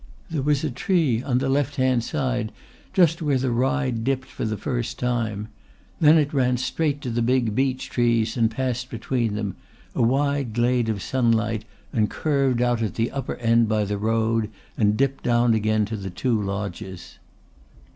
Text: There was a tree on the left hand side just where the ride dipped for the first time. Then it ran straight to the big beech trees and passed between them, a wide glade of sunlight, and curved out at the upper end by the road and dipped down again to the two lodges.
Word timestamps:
There 0.31 0.41
was 0.41 0.63
a 0.63 0.71
tree 0.71 1.21
on 1.21 1.37
the 1.37 1.47
left 1.47 1.75
hand 1.75 2.03
side 2.03 2.51
just 2.91 3.21
where 3.21 3.37
the 3.37 3.51
ride 3.51 4.03
dipped 4.03 4.25
for 4.27 4.45
the 4.45 4.57
first 4.57 4.97
time. 4.97 5.49
Then 5.99 6.17
it 6.17 6.33
ran 6.33 6.57
straight 6.57 7.01
to 7.01 7.11
the 7.11 7.21
big 7.21 7.53
beech 7.53 7.87
trees 7.87 8.35
and 8.35 8.49
passed 8.49 8.89
between 8.89 9.35
them, 9.35 9.57
a 9.93 10.01
wide 10.01 10.53
glade 10.53 10.89
of 10.89 11.03
sunlight, 11.03 11.65
and 11.93 12.09
curved 12.09 12.63
out 12.63 12.81
at 12.81 12.95
the 12.95 13.11
upper 13.11 13.35
end 13.35 13.69
by 13.69 13.85
the 13.85 13.99
road 13.99 14.49
and 14.75 14.97
dipped 14.97 15.23
down 15.23 15.53
again 15.53 15.85
to 15.85 15.95
the 15.95 16.09
two 16.09 16.41
lodges. 16.41 17.19